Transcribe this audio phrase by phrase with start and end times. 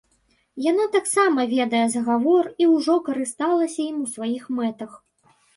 [0.71, 4.91] Яна таксама ведае загавор і ўжо карысталася ім у сваіх мэтах.